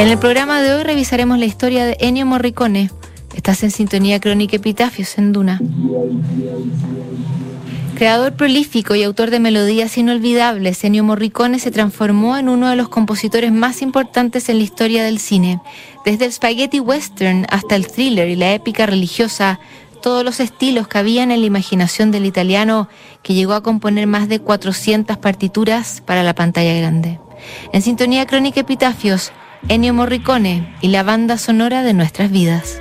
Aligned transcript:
En 0.00 0.08
el 0.08 0.18
programa 0.18 0.62
de 0.62 0.72
hoy 0.72 0.82
revisaremos 0.82 1.38
la 1.38 1.44
historia 1.44 1.84
de 1.84 1.94
Ennio 2.00 2.24
Morricone. 2.24 2.90
Estás 3.34 3.62
en 3.64 3.70
sintonía 3.70 4.18
crónica 4.18 4.56
Epitafios 4.56 5.18
en 5.18 5.30
Duna. 5.34 5.60
Creador 7.96 8.32
prolífico 8.32 8.94
y 8.94 9.02
autor 9.02 9.28
de 9.28 9.40
melodías 9.40 9.98
inolvidables, 9.98 10.82
Ennio 10.84 11.04
Morricone 11.04 11.58
se 11.58 11.70
transformó 11.70 12.38
en 12.38 12.48
uno 12.48 12.70
de 12.70 12.76
los 12.76 12.88
compositores 12.88 13.52
más 13.52 13.82
importantes 13.82 14.48
en 14.48 14.56
la 14.56 14.64
historia 14.64 15.04
del 15.04 15.18
cine. 15.18 15.60
Desde 16.06 16.24
el 16.24 16.32
spaghetti 16.32 16.80
western 16.80 17.46
hasta 17.50 17.76
el 17.76 17.86
thriller 17.86 18.30
y 18.30 18.36
la 18.36 18.54
épica 18.54 18.86
religiosa, 18.86 19.60
todos 20.00 20.24
los 20.24 20.40
estilos 20.40 20.86
había 20.94 21.24
en 21.24 21.28
la 21.28 21.36
imaginación 21.36 22.10
del 22.10 22.24
italiano 22.24 22.88
que 23.22 23.34
llegó 23.34 23.52
a 23.52 23.62
componer 23.62 24.06
más 24.06 24.30
de 24.30 24.40
400 24.40 25.18
partituras 25.18 26.02
para 26.06 26.22
la 26.22 26.34
pantalla 26.34 26.72
grande. 26.72 27.20
En 27.74 27.82
sintonía 27.82 28.24
crónica 28.24 28.60
Epitafios, 28.60 29.30
Ennio 29.68 29.94
Morricone 29.94 30.74
y 30.80 30.88
la 30.88 31.02
banda 31.02 31.38
sonora 31.38 31.82
de 31.82 31.94
nuestras 31.94 32.30
vidas. 32.30 32.80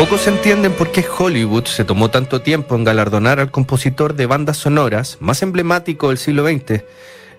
Pocos 0.00 0.26
entienden 0.28 0.72
por 0.72 0.92
qué 0.92 1.04
Hollywood 1.06 1.66
se 1.66 1.84
tomó 1.84 2.08
tanto 2.08 2.40
tiempo 2.40 2.74
en 2.74 2.84
galardonar 2.84 3.38
al 3.38 3.50
compositor 3.50 4.14
de 4.14 4.24
bandas 4.24 4.56
sonoras 4.56 5.18
más 5.20 5.42
emblemático 5.42 6.08
del 6.08 6.16
siglo 6.16 6.48
XX. 6.48 6.84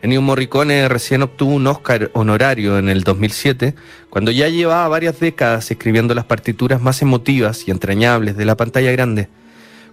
Ennio 0.04 0.22
Morricone 0.22 0.88
recién 0.88 1.24
obtuvo 1.24 1.56
un 1.56 1.66
Oscar 1.66 2.12
honorario 2.14 2.78
en 2.78 2.88
el 2.88 3.04
2007, 3.04 3.74
cuando 4.12 4.30
ya 4.30 4.48
llevaba 4.48 4.88
varias 4.90 5.20
décadas 5.20 5.72
escribiendo 5.72 6.14
las 6.14 6.26
partituras 6.26 6.80
más 6.80 7.02
emotivas 7.02 7.68
y 7.68 7.72
entrañables 7.72 8.38
de 8.38 8.46
la 8.46 8.56
pantalla 8.56 8.92
grande. 8.92 9.28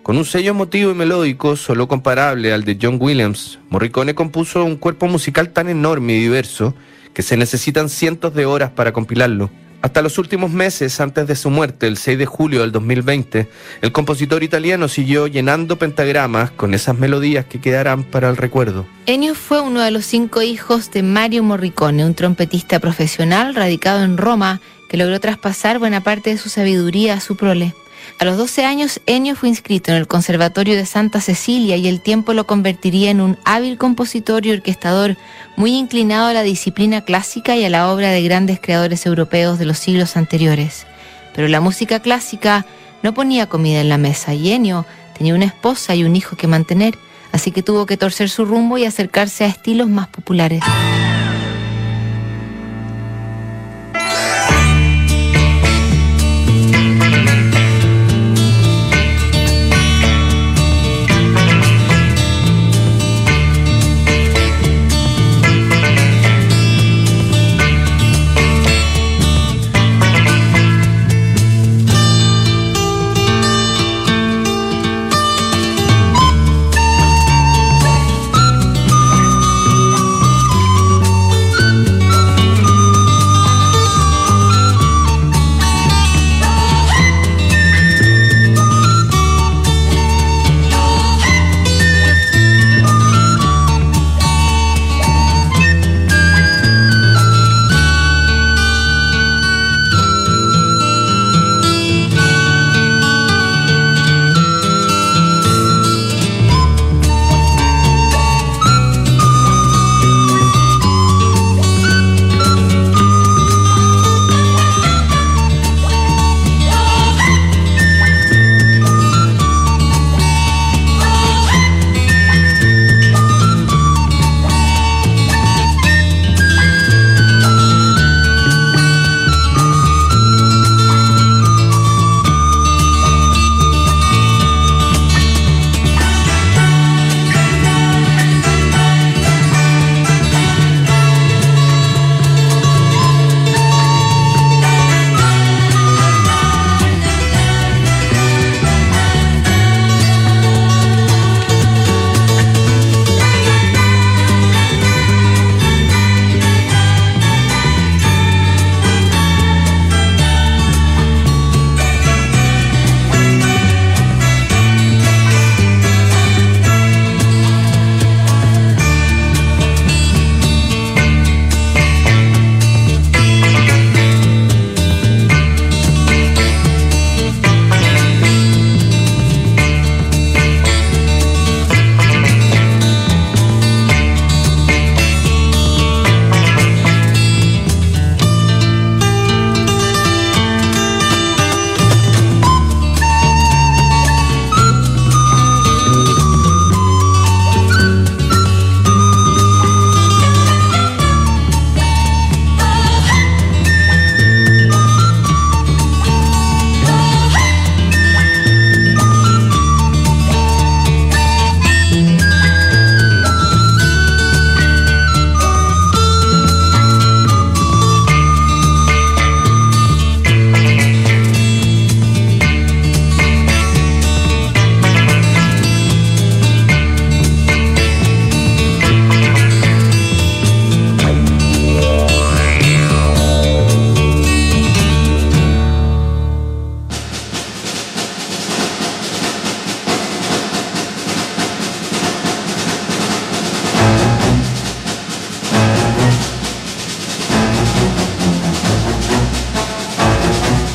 Con 0.02 0.18
un 0.18 0.26
sello 0.26 0.50
emotivo 0.50 0.90
y 0.90 0.94
melódico 0.94 1.56
solo 1.56 1.88
comparable 1.88 2.52
al 2.52 2.64
de 2.64 2.76
John 2.78 2.98
Williams, 3.00 3.60
Morricone 3.70 4.14
compuso 4.14 4.62
un 4.62 4.76
cuerpo 4.76 5.06
musical 5.06 5.54
tan 5.54 5.70
enorme 5.70 6.16
y 6.16 6.20
diverso 6.20 6.74
que 7.14 7.22
se 7.22 7.38
necesitan 7.38 7.88
cientos 7.88 8.34
de 8.34 8.44
horas 8.44 8.72
para 8.72 8.92
compilarlo. 8.92 9.48
Hasta 9.80 10.02
los 10.02 10.18
últimos 10.18 10.50
meses 10.50 11.00
antes 11.00 11.28
de 11.28 11.36
su 11.36 11.50
muerte, 11.50 11.86
el 11.86 11.96
6 11.96 12.18
de 12.18 12.26
julio 12.26 12.62
del 12.62 12.72
2020, 12.72 13.48
el 13.80 13.92
compositor 13.92 14.42
italiano 14.42 14.88
siguió 14.88 15.28
llenando 15.28 15.78
pentagramas 15.78 16.50
con 16.50 16.74
esas 16.74 16.98
melodías 16.98 17.44
que 17.44 17.60
quedarán 17.60 18.02
para 18.02 18.28
el 18.28 18.36
recuerdo. 18.36 18.86
Ennio 19.06 19.36
fue 19.36 19.60
uno 19.60 19.80
de 19.80 19.92
los 19.92 20.04
cinco 20.04 20.42
hijos 20.42 20.90
de 20.90 21.04
Mario 21.04 21.44
Morricone, 21.44 22.04
un 22.04 22.14
trompetista 22.14 22.80
profesional 22.80 23.54
radicado 23.54 24.02
en 24.02 24.16
Roma 24.16 24.60
que 24.88 24.96
logró 24.96 25.20
traspasar 25.20 25.78
buena 25.78 26.02
parte 26.02 26.30
de 26.30 26.38
su 26.38 26.48
sabiduría 26.48 27.14
a 27.14 27.20
su 27.20 27.36
prole. 27.36 27.72
A 28.18 28.24
los 28.24 28.36
12 28.36 28.64
años, 28.64 29.00
Ennio 29.06 29.36
fue 29.36 29.48
inscrito 29.48 29.92
en 29.92 29.96
el 29.96 30.08
Conservatorio 30.08 30.74
de 30.74 30.86
Santa 30.86 31.20
Cecilia 31.20 31.76
y 31.76 31.86
el 31.86 32.00
tiempo 32.00 32.32
lo 32.32 32.48
convertiría 32.48 33.10
en 33.10 33.20
un 33.20 33.38
hábil 33.44 33.78
compositor 33.78 34.44
y 34.44 34.50
orquestador 34.50 35.16
muy 35.54 35.76
inclinado 35.76 36.26
a 36.26 36.32
la 36.32 36.42
disciplina 36.42 37.02
clásica 37.04 37.54
y 37.54 37.64
a 37.64 37.70
la 37.70 37.92
obra 37.92 38.10
de 38.10 38.20
grandes 38.22 38.58
creadores 38.60 39.06
europeos 39.06 39.60
de 39.60 39.66
los 39.66 39.78
siglos 39.78 40.16
anteriores. 40.16 40.84
Pero 41.32 41.46
la 41.46 41.60
música 41.60 42.00
clásica 42.00 42.66
no 43.04 43.14
ponía 43.14 43.46
comida 43.46 43.80
en 43.80 43.88
la 43.88 43.98
mesa 43.98 44.34
y 44.34 44.50
Ennio 44.50 44.84
tenía 45.16 45.36
una 45.36 45.44
esposa 45.44 45.94
y 45.94 46.02
un 46.02 46.16
hijo 46.16 46.36
que 46.36 46.48
mantener, 46.48 46.98
así 47.30 47.52
que 47.52 47.62
tuvo 47.62 47.86
que 47.86 47.96
torcer 47.96 48.30
su 48.30 48.44
rumbo 48.44 48.78
y 48.78 48.84
acercarse 48.84 49.44
a 49.44 49.48
estilos 49.48 49.88
más 49.88 50.08
populares. 50.08 50.64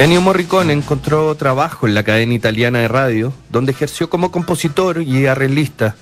Ennio 0.03 0.19
Morricone 0.19 0.73
encontró 0.73 1.33
trabajo 1.35 1.87
en 1.87 1.95
la 1.95 2.03
cadena 2.03 2.33
italiana 2.33 2.79
de 2.79 2.89
radio, 2.89 3.31
donde 3.49 3.71
ejerció 3.71 4.09
como 4.09 4.33
compositor 4.33 5.01
y 5.01 5.27
arreglista. 5.27 5.95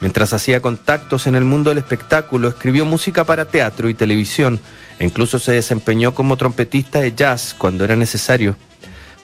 Mientras 0.00 0.32
hacía 0.32 0.60
contactos 0.60 1.28
en 1.28 1.36
el 1.36 1.44
mundo 1.44 1.70
del 1.70 1.78
espectáculo, 1.78 2.48
escribió 2.48 2.84
música 2.84 3.22
para 3.22 3.44
teatro 3.44 3.88
y 3.88 3.94
televisión, 3.94 4.58
e 4.98 5.04
incluso 5.04 5.38
se 5.38 5.52
desempeñó 5.52 6.16
como 6.16 6.36
trompetista 6.36 7.00
de 7.00 7.14
jazz 7.14 7.54
cuando 7.56 7.84
era 7.84 7.94
necesario. 7.94 8.56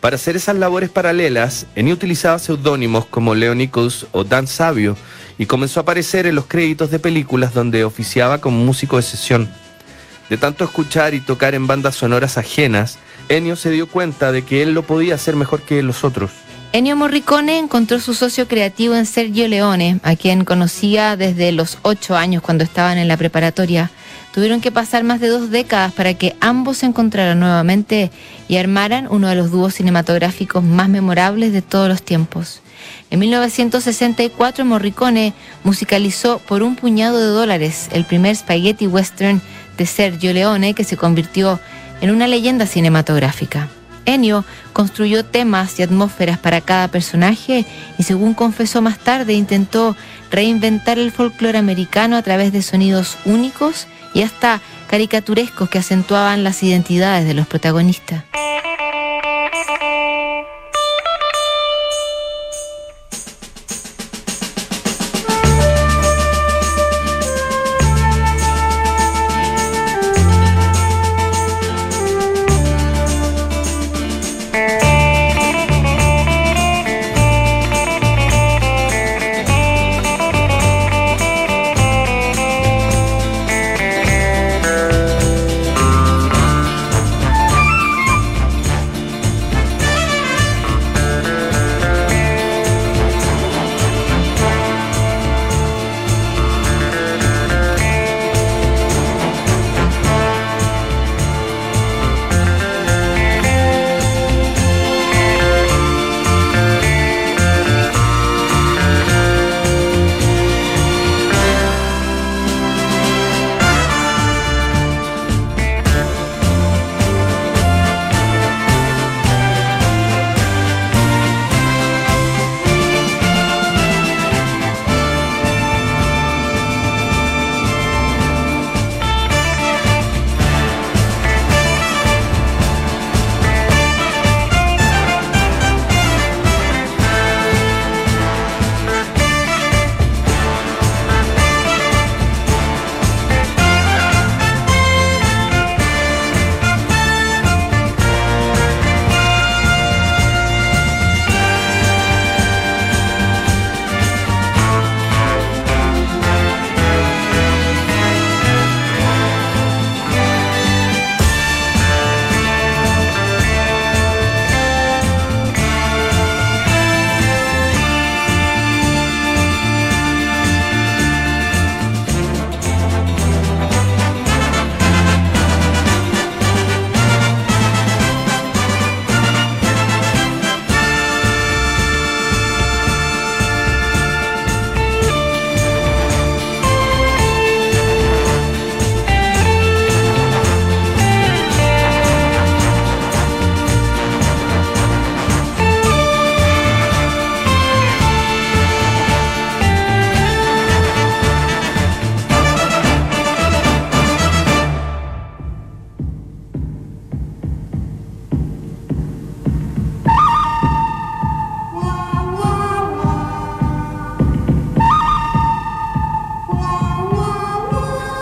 Para 0.01 0.15
hacer 0.15 0.37
esas 0.37 0.55
labores 0.55 0.91
paralelas, 0.91 1.67
Ennio 1.75 1.95
utilizaba 1.95 2.39
seudónimos 2.39 3.07
como 3.07 3.35
Leo 3.35 3.57
o 4.13 4.23
Dan 4.23 4.47
Sabio 4.47 4.97
y 5.39 5.47
comenzó 5.47 5.81
a 5.81 5.83
aparecer 5.83 6.29
en 6.29 6.37
los 6.37 6.47
créditos 6.47 6.93
de 6.93 7.01
películas 7.01 7.53
donde 7.53 7.83
oficiaba 7.83 8.41
como 8.41 8.65
músico 8.65 8.95
de 8.95 9.03
sesión. 9.03 9.51
De 10.31 10.39
tanto 10.39 10.63
escuchar 10.63 11.13
y 11.13 11.21
tocar 11.21 11.57
en 11.57 11.67
bandas 11.67 11.97
sonoras 11.97 12.39
ajenas, 12.39 12.99
Ennio 13.29 13.57
se 13.57 13.71
dio 13.71 13.89
cuenta 13.89 14.31
de 14.31 14.43
que 14.43 14.63
él 14.63 14.73
lo 14.75 14.85
podía 14.85 15.17
hacer 15.17 15.35
mejor 15.35 15.63
que 15.63 15.83
los 15.83 16.05
otros. 16.05 16.31
Ennio 16.73 16.95
Morricone 16.95 17.59
encontró 17.59 17.99
su 17.99 18.15
socio 18.15 18.47
creativo 18.47 18.95
en 18.95 19.07
Sergio 19.07 19.49
Leone, 19.49 19.99
a 20.05 20.15
quien 20.15 20.45
conocía 20.45 21.17
desde 21.17 21.51
los 21.51 21.79
ocho 21.83 22.17
años 22.17 22.43
cuando 22.43 22.63
estaban 22.63 22.97
en 22.97 23.09
la 23.09 23.17
preparatoria. 23.17 23.91
Tuvieron 24.33 24.61
que 24.61 24.71
pasar 24.71 25.03
más 25.03 25.19
de 25.19 25.27
dos 25.27 25.51
décadas 25.51 25.93
para 25.93 26.15
que 26.15 26.37
ambos 26.41 26.79
se 26.79 26.87
encontraran 26.87 27.41
nuevamente 27.41 28.13
y 28.47 28.57
armaran 28.57 29.09
uno 29.11 29.27
de 29.27 29.35
los 29.35 29.51
dúos 29.51 29.75
cinematográficos 29.75 30.63
más 30.63 30.89
memorables 30.89 31.53
de 31.53 31.63
todos 31.63 31.89
los 31.89 32.03
tiempos. 32.03 32.63
En 33.11 33.19
1964 33.19 34.65
Morricone 34.65 35.35
musicalizó 35.65 36.39
por 36.39 36.63
un 36.63 36.77
puñado 36.77 37.19
de 37.19 37.27
dólares 37.27 37.89
el 37.93 38.05
primer 38.05 38.37
spaghetti 38.37 38.87
western 38.87 39.43
de 39.81 39.87
Sergio 39.87 40.35
Leone 40.35 40.75
que 40.75 40.85
se 40.85 40.99
convirtió 40.99 41.59
en 42.03 42.11
una 42.11 42.27
leyenda 42.27 42.67
cinematográfica. 42.67 43.69
Ennio 44.05 44.45
construyó 44.75 45.25
temas 45.25 45.81
y 45.81 45.83
atmósferas 45.83 46.39
para 46.39 46.61
cada 46.61 46.89
personaje 46.89 47.65
y 47.97 48.03
según 48.03 48.35
confesó 48.35 48.83
más 48.83 48.99
tarde 48.99 49.33
intentó 49.33 49.97
reinventar 50.31 50.99
el 50.99 51.13
folclore 51.13 51.57
americano 51.57 52.19
a 52.19 52.23
través 52.23 52.53
de 52.53 52.61
sonidos 52.61 53.17
únicos 53.25 53.87
y 54.13 54.21
hasta 54.21 54.61
caricaturescos 54.87 55.71
que 55.71 55.79
acentuaban 55.79 56.45
las 56.45 56.63
identidades 56.63 57.27
de 57.27 57.33
los 57.33 57.47
protagonistas. 57.47 58.25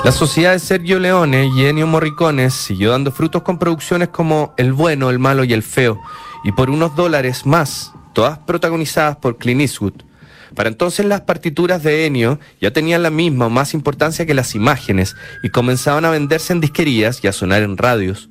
La 0.08 0.12
sociedad 0.12 0.52
de 0.52 0.58
Sergio 0.58 0.98
Leone 0.98 1.50
y 1.54 1.66
Ennio 1.66 1.86
Morricone 1.86 2.48
siguió 2.48 2.92
dando 2.92 3.12
frutos 3.12 3.42
con 3.42 3.58
producciones 3.58 4.08
como 4.08 4.54
El 4.56 4.72
bueno, 4.72 5.10
el 5.10 5.18
malo 5.18 5.44
y 5.44 5.52
el 5.52 5.62
feo, 5.62 6.00
y 6.44 6.52
por 6.52 6.70
unos 6.70 6.96
dólares 6.96 7.44
más, 7.44 7.92
todas 8.14 8.38
protagonizadas 8.38 9.16
por 9.16 9.36
Clint 9.36 9.60
Eastwood. 9.60 9.92
Para 10.54 10.70
entonces 10.70 11.04
las 11.04 11.20
partituras 11.20 11.82
de 11.82 12.06
Ennio 12.06 12.40
ya 12.58 12.70
tenían 12.70 13.02
la 13.02 13.10
misma 13.10 13.48
o 13.48 13.50
más 13.50 13.74
importancia 13.74 14.24
que 14.24 14.32
las 14.32 14.54
imágenes 14.54 15.14
y 15.42 15.50
comenzaban 15.50 16.06
a 16.06 16.10
venderse 16.10 16.54
en 16.54 16.62
disquerías 16.62 17.22
y 17.22 17.26
a 17.26 17.32
sonar 17.34 17.62
en 17.62 17.76
radios. 17.76 18.30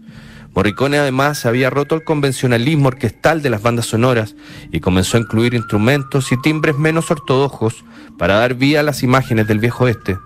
Morricone 0.56 0.98
además 0.98 1.46
había 1.46 1.70
roto 1.70 1.94
el 1.94 2.04
convencionalismo 2.04 2.88
orquestal 2.88 3.44
de 3.44 3.52
las 3.52 3.62
bandas 3.62 3.86
sonoras 3.86 4.36
y 4.72 4.80
comenzó 4.80 5.18
a 5.18 5.20
incluir 5.20 5.54
instrumentos 5.54 6.32
y 6.32 6.42
timbres 6.42 6.76
menos 6.76 7.12
ortodoxos 7.12 7.86
para 8.18 8.40
dar 8.40 8.56
vía 8.56 8.80
a 8.80 8.84
las 8.84 9.04
imágenes 9.04 9.48
del 9.48 9.60
viejo 9.60 9.84
oeste. 9.84 10.18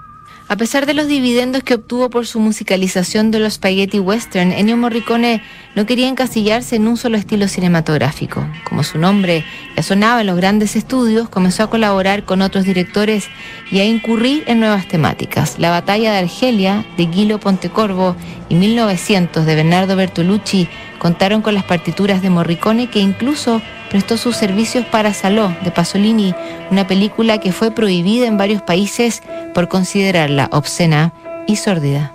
A 0.52 0.58
pesar 0.58 0.86
de 0.86 0.94
los 0.94 1.08
dividendos 1.08 1.64
que 1.64 1.76
obtuvo 1.76 2.10
por 2.10 2.28
su 2.28 2.38
musicalización 2.42 3.32
de 3.32 3.40
los 3.40 3.54
spaghetti 3.54 4.00
western, 4.00 4.52
Ennio 4.52 4.76
Morricone 4.76 5.42
no 5.76 5.86
quería 5.86 6.10
encasillarse 6.10 6.76
en 6.76 6.90
un 6.90 6.98
solo 6.98 7.16
estilo 7.16 7.48
cinematográfico. 7.48 8.46
Como 8.68 8.84
su 8.84 8.98
nombre 8.98 9.46
ya 9.78 9.84
sonaba 9.84 10.20
en 10.20 10.28
los 10.28 10.36
grandes 10.36 10.76
estudios, 10.76 11.30
comenzó 11.30 11.64
a 11.64 11.70
colaborar 11.70 12.26
con 12.26 12.42
otros 12.42 12.66
directores 12.66 13.30
y 13.72 13.80
a 13.80 13.86
incurrir 13.86 14.44
en 14.46 14.60
nuevas 14.60 14.90
temáticas. 14.90 15.58
La 15.58 15.70
batalla 15.70 16.12
de 16.12 16.18
Argelia, 16.18 16.86
de 16.98 17.06
Guilo 17.06 17.40
Pontecorvo, 17.40 18.18
y 18.50 18.56
1900, 18.56 19.46
de 19.46 19.56
Bernardo 19.56 19.96
Bertolucci, 19.96 20.68
contaron 21.00 21.42
con 21.42 21.54
las 21.54 21.64
partituras 21.64 22.22
de 22.22 22.30
Morricone 22.30 22.90
que 22.90 23.00
incluso 23.00 23.62
prestó 23.92 24.16
sus 24.16 24.38
servicios 24.38 24.86
para 24.86 25.14
Saló 25.14 25.54
de 25.64 25.70
Pasolini, 25.70 26.34
una 26.72 26.88
película 26.88 27.40
que 27.40 27.52
fue 27.52 27.72
prohibida 27.72 28.26
en 28.26 28.38
varios 28.38 28.62
países 28.62 29.22
por 29.54 29.68
considerarla 29.68 30.48
obscena 30.54 31.12
y 31.46 31.58
sórdida. 31.58 32.14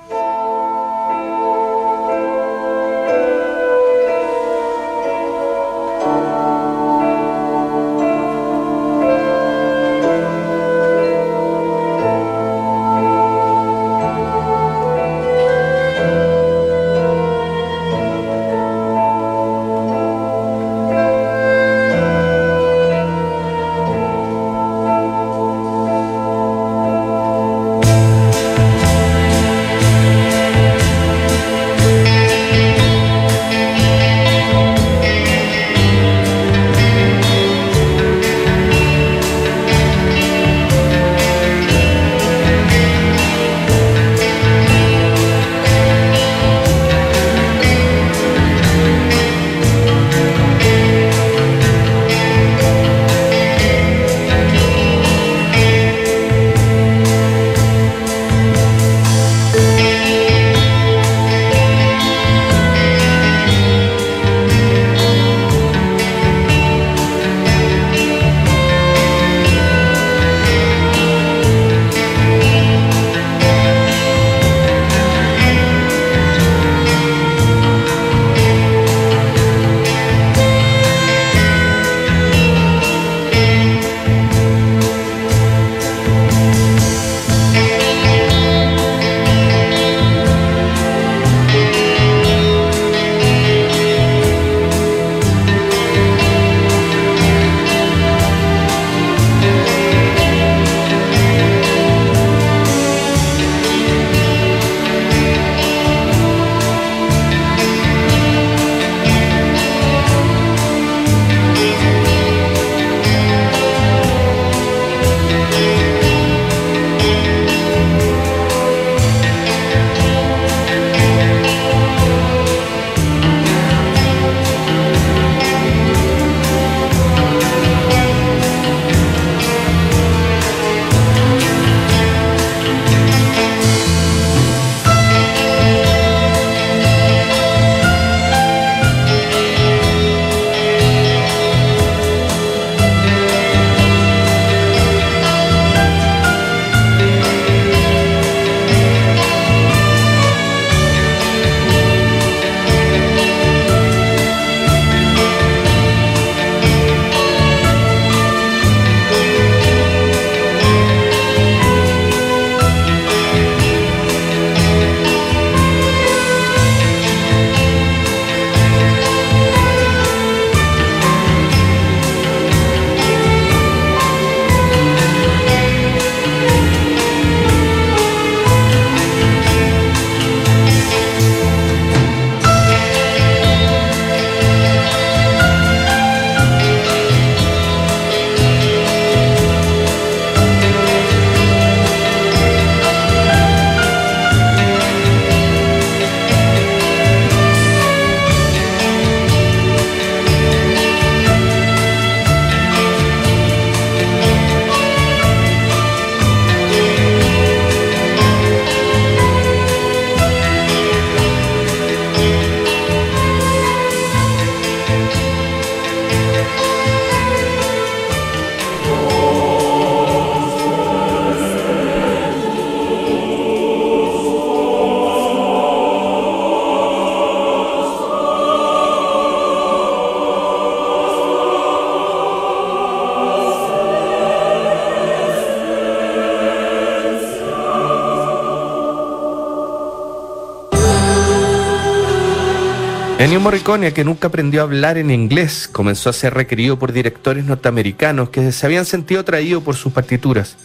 Ennio 243.18 243.40
Morricone, 243.40 243.94
que 243.94 244.04
nunca 244.04 244.28
aprendió 244.28 244.60
a 244.60 244.64
hablar 244.64 244.98
en 244.98 245.10
inglés, 245.10 245.70
comenzó 245.72 246.10
a 246.10 246.12
ser 246.12 246.34
requerido 246.34 246.78
por 246.78 246.92
directores 246.92 247.46
norteamericanos 247.46 248.28
que 248.28 248.52
se 248.52 248.66
habían 248.66 248.84
sentido 248.84 249.22
atraídos 249.22 249.62
por 249.62 249.74
sus 249.74 249.90
partituras. 249.90 250.56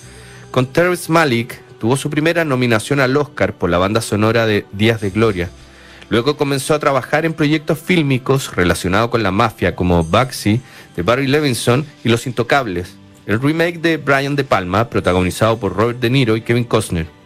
Con 0.52 0.66
Terrence 0.68 1.10
Malick 1.10 1.62
tuvo 1.80 1.96
su 1.96 2.10
primera 2.10 2.44
nominación 2.44 3.00
al 3.00 3.16
Oscar 3.16 3.54
por 3.54 3.70
la 3.70 3.78
banda 3.78 4.02
sonora 4.02 4.46
de 4.46 4.66
Días 4.74 5.00
de 5.00 5.12
Gloria. 5.12 5.50
Luego 6.10 6.36
comenzó 6.36 6.74
a 6.74 6.80
trabajar 6.80 7.24
en 7.24 7.34
proyectos 7.34 7.80
fílmicos 7.80 8.54
relacionados 8.54 9.12
con 9.12 9.24
la 9.24 9.32
mafia 9.32 9.74
como 9.74 10.04
Bugsy 10.04 10.60
de 10.98 11.04
Barry 11.04 11.28
Levinson 11.28 11.86
y 12.04 12.10
Los 12.10 12.28
Intocables, 12.28 12.98
el 13.28 13.42
remake 13.42 13.80
de 13.80 13.96
Brian 13.96 14.36
De 14.36 14.44
Palma 14.44 14.90
protagonizado 14.90 15.58
por 15.58 15.74
Robert 15.74 16.02
De 16.02 16.10
Niro 16.10 16.36
y 16.36 16.42
Kevin 16.42 16.66
Costner. 16.66 17.21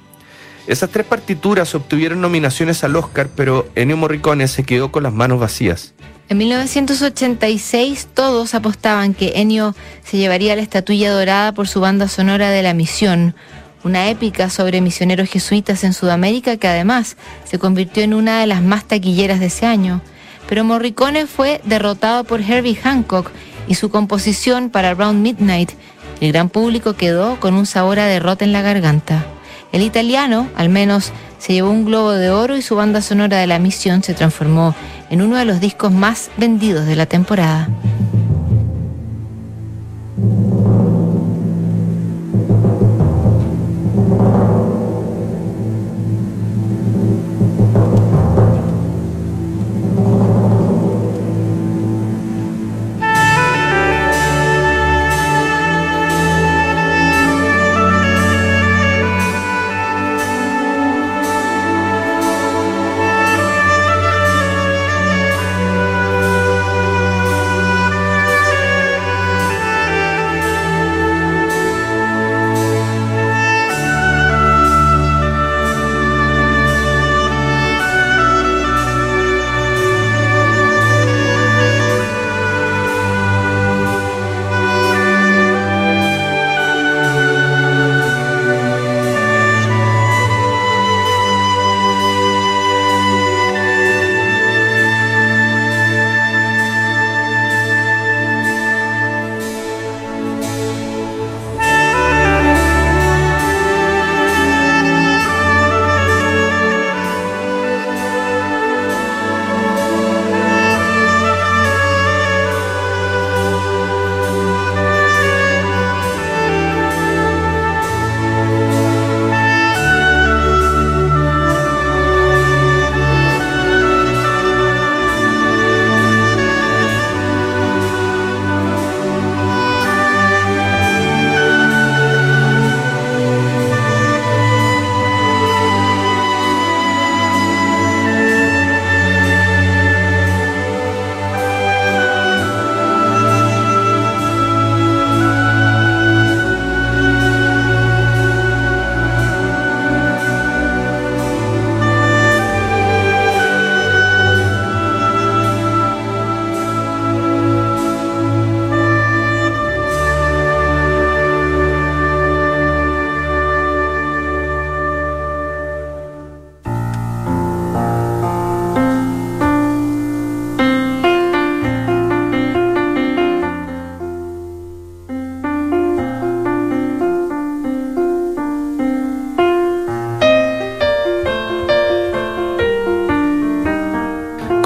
Esas 0.67 0.89
tres 0.89 1.05
partituras 1.05 1.75
obtuvieron 1.75 2.22
nominaciones 2.22 2.84
al 2.84 2.95
Oscar, 2.95 3.29
pero 3.36 3.69
Ennio 3.75 3.98
Morricone 3.98 4.48
se 4.48 4.63
quedó 4.63 4.91
con 4.91 5.03
las 5.03 5.13
manos 5.13 5.39
vacías. 5.39 5.93
En 6.27 6.39
1986 6.39 8.07
todos 8.15 8.55
apostaban 8.55 9.13
que 9.13 9.34
Ennio 9.36 9.75
se 10.03 10.17
llevaría 10.17 10.55
la 10.55 10.63
estatuilla 10.63 11.12
dorada 11.12 11.53
por 11.53 11.67
su 11.67 11.81
banda 11.81 12.07
sonora 12.07 12.50
de 12.50 12.63
La 12.63 12.74
Misión, 12.74 13.36
una 13.84 14.10
épica 14.10 14.50
sobre 14.50 14.81
misioneros 14.81 15.29
jesuitas 15.29 15.84
en 15.84 15.93
Sudamérica 15.93 16.57
que 16.57 16.67
además 16.67 17.15
se 17.43 17.60
convirtió 17.60 18.01
en 18.01 18.15
una 18.15 18.39
de 18.39 18.48
las 18.48 18.63
más 18.63 18.86
taquilleras 18.86 19.39
de 19.39 19.45
ese 19.45 19.67
año. 19.67 20.01
Pero 20.50 20.63
Morricone 20.63 21.27
fue 21.27 21.62
derrotado 21.63 22.24
por 22.24 22.41
Herbie 22.41 22.75
Hancock 22.75 23.29
y 23.67 23.75
su 23.75 23.91
composición 23.91 24.72
para 24.72 24.95
Round 24.95 25.22
Midnight. 25.22 25.74
El 26.22 26.31
gran 26.31 26.50
público 26.50 26.93
quedó 26.93 27.39
con 27.39 27.53
un 27.53 27.67
sabor 27.67 28.00
a 28.00 28.07
derrota 28.07 28.45
en 28.45 28.51
la 28.51 28.63
garganta. 28.63 29.27
El 29.75 29.84
italiano, 29.84 30.48
al 30.55 30.70
menos, 30.70 31.12
se 31.38 31.51
llevó 31.51 31.70
un 31.70 31.84
globo 31.84 32.13
de 32.13 32.29
oro 32.29 32.55
y 32.55 32.62
su 32.62 32.77
banda 32.77 33.01
sonora 33.01 33.39
de 33.39 33.46
la 33.46 33.60
misión 33.60 34.03
se 34.03 34.13
transformó 34.13 34.74
en 35.10 35.22
uno 35.22 35.36
de 35.36 35.44
los 35.44 35.60
discos 35.60 35.91
más 35.91 36.32
vendidos 36.38 36.86
de 36.86 36.96
la 36.96 37.08
temporada. 37.08 37.67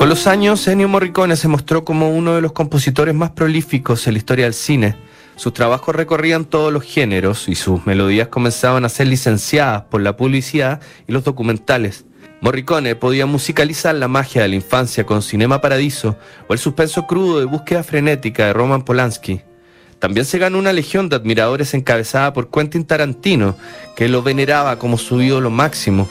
Los 0.09 0.25
años, 0.25 0.67
Ennio 0.67 0.89
Morricone 0.89 1.35
se 1.35 1.47
mostró 1.47 1.85
como 1.85 2.09
uno 2.09 2.33
de 2.33 2.41
los 2.41 2.51
compositores 2.51 3.13
más 3.13 3.29
prolíficos 3.29 4.07
en 4.07 4.15
la 4.15 4.17
historia 4.17 4.45
del 4.45 4.55
cine. 4.55 4.95
Sus 5.35 5.53
trabajos 5.53 5.95
recorrían 5.95 6.45
todos 6.45 6.73
los 6.73 6.83
géneros 6.83 7.47
y 7.47 7.53
sus 7.53 7.85
melodías 7.85 8.27
comenzaban 8.27 8.83
a 8.85 8.89
ser 8.89 9.05
licenciadas 9.05 9.83
por 9.83 10.01
la 10.01 10.17
publicidad 10.17 10.81
y 11.07 11.11
los 11.11 11.25
documentales. 11.25 12.05
Morricone 12.41 12.95
podía 12.95 13.27
musicalizar 13.27 13.93
la 13.93 14.07
magia 14.07 14.41
de 14.41 14.47
la 14.47 14.55
infancia 14.55 15.05
con 15.05 15.21
Cinema 15.21 15.61
Paradiso 15.61 16.17
o 16.47 16.53
el 16.53 16.59
suspenso 16.59 17.05
crudo 17.05 17.39
de 17.39 17.45
búsqueda 17.45 17.83
frenética 17.83 18.47
de 18.47 18.53
Roman 18.53 18.81
Polanski. 18.81 19.41
También 19.99 20.25
se 20.25 20.39
ganó 20.39 20.57
una 20.57 20.73
legión 20.73 21.09
de 21.09 21.17
admiradores 21.17 21.75
encabezada 21.75 22.33
por 22.33 22.49
Quentin 22.49 22.83
Tarantino, 22.83 23.55
que 23.95 24.07
lo 24.07 24.23
veneraba 24.23 24.79
como 24.79 24.97
su 24.97 25.21
ídolo 25.21 25.51
máximo. 25.51 26.09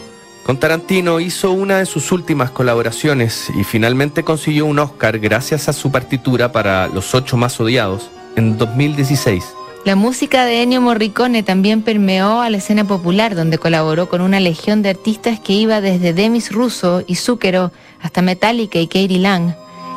Con 0.49 0.57
Tarantino 0.57 1.21
hizo 1.21 1.53
una 1.53 1.77
de 1.77 1.85
sus 1.85 2.11
últimas 2.11 2.51
colaboraciones 2.51 3.51
y 3.55 3.65
finalmente 3.65 4.25
consiguió 4.25 4.65
un 4.65 4.79
Oscar 4.79 5.19
gracias 5.19 5.69
a 5.69 5.75
su 5.75 5.93
partitura 5.93 6.53
para 6.53 6.89
Los 6.89 7.15
Ocho 7.15 7.37
Más 7.37 7.61
Odiados 7.61 8.09
en 8.35 8.57
2016. 8.57 9.45
La 9.85 9.95
música 9.95 10.47
de 10.47 10.63
Ennio 10.63 10.81
Morricone 10.81 11.43
también 11.43 11.83
permeó 11.83 12.41
a 12.41 12.49
la 12.49 12.57
escena 12.57 12.87
popular, 12.87 13.35
donde 13.35 13.59
colaboró 13.59 14.09
con 14.09 14.23
una 14.23 14.41
legión 14.41 14.81
de 14.81 14.89
artistas 14.89 15.39
que 15.39 15.53
iba 15.53 15.83
desde 15.83 16.15
Demis 16.15 16.51
Russo 16.51 17.05
y 17.07 17.17
Zucchero 17.17 17.71
hasta 18.01 18.23
Metallica 18.23 18.79
y 18.79 18.87
Katie 18.87 19.19
Lang. 19.19 19.55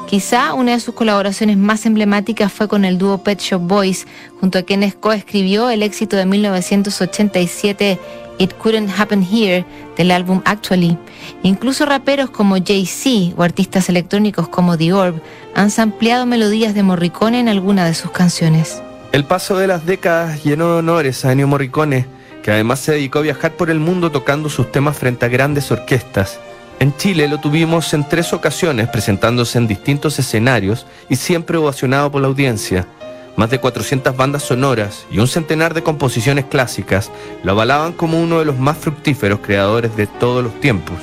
Quizá 0.09 0.53
una 0.53 0.73
de 0.73 0.81
sus 0.81 0.93
colaboraciones 0.93 1.55
más 1.55 1.85
emblemáticas 1.85 2.51
fue 2.51 2.67
con 2.67 2.83
el 2.83 2.97
dúo 2.97 3.19
Pet 3.19 3.39
Shop 3.39 3.61
Boys, 3.61 4.05
junto 4.41 4.59
a 4.59 4.63
quienes 4.63 4.95
coescribió 4.95 5.69
el 5.69 5.81
éxito 5.81 6.17
de 6.17 6.25
1987 6.25 7.97
It 8.37 8.53
Couldn't 8.53 8.89
Happen 8.97 9.23
Here 9.23 9.65
del 9.97 10.11
álbum 10.11 10.41
Actually. 10.45 10.97
Incluso 11.43 11.85
raperos 11.85 12.29
como 12.29 12.55
Jay-Z 12.55 13.35
o 13.37 13.43
artistas 13.43 13.89
electrónicos 13.89 14.47
como 14.47 14.77
The 14.77 14.93
Orb 14.93 15.21
han 15.55 15.71
sampleado 15.71 16.25
melodías 16.25 16.73
de 16.73 16.83
Morricone 16.83 17.39
en 17.39 17.49
alguna 17.49 17.85
de 17.85 17.93
sus 17.93 18.11
canciones. 18.11 18.81
El 19.11 19.25
paso 19.25 19.57
de 19.57 19.67
las 19.67 19.85
décadas 19.85 20.43
llenó 20.43 20.73
de 20.73 20.79
honores 20.79 21.25
a 21.25 21.31
Ennio 21.31 21.47
Morricone, 21.47 22.05
que 22.43 22.51
además 22.51 22.79
se 22.79 22.93
dedicó 22.93 23.19
a 23.19 23.23
viajar 23.23 23.51
por 23.57 23.69
el 23.69 23.79
mundo 23.79 24.11
tocando 24.11 24.49
sus 24.49 24.71
temas 24.71 24.97
frente 24.97 25.25
a 25.25 25.29
grandes 25.29 25.71
orquestas. 25.71 26.39
En 26.79 26.95
Chile 26.97 27.27
lo 27.27 27.39
tuvimos 27.39 27.93
en 27.93 28.07
tres 28.07 28.33
ocasiones 28.33 28.87
presentándose 28.87 29.57
en 29.57 29.67
distintos 29.67 30.17
escenarios 30.17 30.87
y 31.09 31.15
siempre 31.15 31.57
ovacionado 31.57 32.11
por 32.11 32.21
la 32.21 32.27
audiencia. 32.27 32.87
Más 33.35 33.49
de 33.49 33.59
400 33.59 34.15
bandas 34.15 34.43
sonoras 34.43 35.05
y 35.11 35.19
un 35.19 35.27
centenar 35.27 35.73
de 35.73 35.83
composiciones 35.83 36.45
clásicas 36.45 37.11
lo 37.43 37.53
avalaban 37.53 37.93
como 37.93 38.21
uno 38.21 38.39
de 38.39 38.45
los 38.45 38.57
más 38.57 38.77
fructíferos 38.77 39.39
creadores 39.39 39.95
de 39.95 40.07
todos 40.07 40.43
los 40.43 40.59
tiempos. 40.59 40.97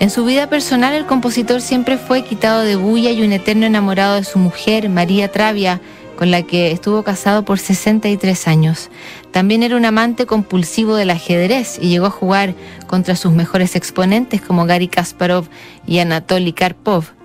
En 0.00 0.10
su 0.10 0.24
vida 0.24 0.48
personal, 0.48 0.94
el 0.94 1.06
compositor 1.06 1.60
siempre 1.60 1.98
fue 1.98 2.22
quitado 2.22 2.62
de 2.62 2.76
bulla 2.76 3.10
y 3.10 3.22
un 3.22 3.32
eterno 3.32 3.66
enamorado 3.66 4.14
de 4.14 4.24
su 4.24 4.38
mujer, 4.38 4.88
María 4.88 5.32
Travia, 5.32 5.80
con 6.16 6.30
la 6.30 6.42
que 6.42 6.70
estuvo 6.70 7.02
casado 7.02 7.44
por 7.44 7.58
63 7.58 8.48
años. 8.48 8.90
También 9.32 9.62
era 9.62 9.76
un 9.76 9.84
amante 9.84 10.26
compulsivo 10.26 10.94
del 10.96 11.10
ajedrez 11.10 11.78
y 11.80 11.88
llegó 11.88 12.06
a 12.06 12.10
jugar 12.10 12.54
contra 12.86 13.16
sus 13.16 13.32
mejores 13.32 13.76
exponentes 13.76 14.40
como 14.40 14.66
Gary 14.66 14.88
Kasparov 14.88 15.46
y 15.86 15.98
Anatoly 15.98 16.52
Karpov. 16.52 17.17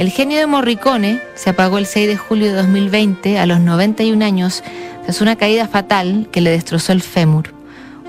El 0.00 0.08
genio 0.08 0.38
de 0.38 0.46
Morricone 0.46 1.20
se 1.34 1.50
apagó 1.50 1.76
el 1.76 1.84
6 1.84 2.08
de 2.08 2.16
julio 2.16 2.46
de 2.46 2.54
2020 2.54 3.38
a 3.38 3.44
los 3.44 3.60
91 3.60 4.24
años 4.24 4.64
tras 5.04 5.20
una 5.20 5.36
caída 5.36 5.68
fatal 5.68 6.26
que 6.32 6.40
le 6.40 6.48
destrozó 6.48 6.92
el 6.92 7.02
fémur. 7.02 7.52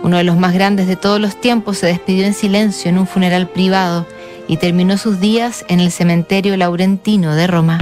Uno 0.01 0.15
de 0.15 0.23
los 0.23 0.38
más 0.38 0.54
grandes 0.54 0.88
de 0.88 0.95
todos 0.95 1.19
los 1.19 1.41
tiempos 1.41 1.80
se 1.80 1.88
despidió 1.88 2.25
en 2.25 2.34
silencio 2.34 2.88
en 2.88 2.97
un 2.97 3.08
funeral 3.08 3.49
privado 3.49 4.08
y 4.47 4.56
terminó 4.56 4.97
sus 4.97 5.19
días 5.19 5.65
en 5.67 5.82
el 5.82 5.91
cementerio 5.91 6.56
laurentino 6.56 7.36
de 7.36 7.47
Roma. 7.47 7.80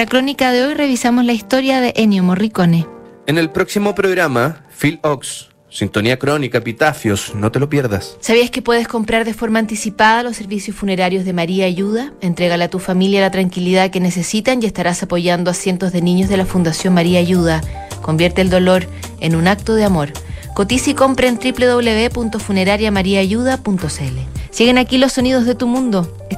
Nuestra 0.00 0.18
crónica 0.18 0.50
de 0.50 0.64
hoy 0.64 0.72
revisamos 0.72 1.26
la 1.26 1.34
historia 1.34 1.82
de 1.82 1.92
Ennio 1.94 2.22
Morricone. 2.22 2.86
En 3.26 3.36
el 3.36 3.50
próximo 3.50 3.94
programa, 3.94 4.64
Phil 4.80 4.98
Ox, 5.02 5.50
Sintonía 5.68 6.18
Crónica, 6.18 6.56
Epitafios, 6.56 7.34
no 7.34 7.52
te 7.52 7.60
lo 7.60 7.68
pierdas. 7.68 8.16
¿Sabías 8.20 8.50
que 8.50 8.62
puedes 8.62 8.88
comprar 8.88 9.26
de 9.26 9.34
forma 9.34 9.58
anticipada 9.58 10.22
los 10.22 10.38
servicios 10.38 10.74
funerarios 10.74 11.26
de 11.26 11.34
María 11.34 11.66
Ayuda? 11.66 12.14
Entrégale 12.22 12.64
a 12.64 12.70
tu 12.70 12.78
familia 12.78 13.20
la 13.20 13.30
tranquilidad 13.30 13.90
que 13.90 14.00
necesitan 14.00 14.62
y 14.62 14.66
estarás 14.66 15.02
apoyando 15.02 15.50
a 15.50 15.54
cientos 15.54 15.92
de 15.92 16.00
niños 16.00 16.30
de 16.30 16.38
la 16.38 16.46
Fundación 16.46 16.94
María 16.94 17.18
Ayuda. 17.18 17.60
Convierte 18.00 18.40
el 18.40 18.48
dolor 18.48 18.86
en 19.20 19.36
un 19.36 19.48
acto 19.48 19.74
de 19.74 19.84
amor. 19.84 20.14
Cotiza 20.54 20.88
y 20.88 20.94
compra 20.94 21.28
en 21.28 21.38
www.funerariamariaayuda.cl. 21.38 24.18
Siguen 24.50 24.78
aquí 24.78 24.96
los 24.96 25.12
sonidos 25.12 25.44
de 25.44 25.54
tu 25.54 25.66
mundo. 25.66 26.20